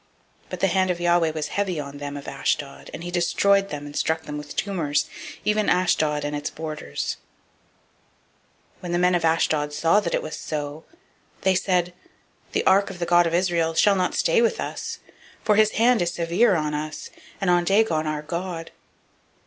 [0.45, 3.69] 005:006 But the hand of Yahweh was heavy on them of Ashdod, and he destroyed
[3.69, 5.07] them, and struck them with tumors,
[5.45, 7.23] even Ashdod and the borders of
[8.81, 8.81] it.
[8.81, 10.85] 005:007 When the men of Ashdod saw that it was so,
[11.41, 11.93] they said,
[12.53, 14.97] The ark of the God of Israel shall not abide with us;
[15.43, 18.71] for his hand is sore on us, and on Dagon our god.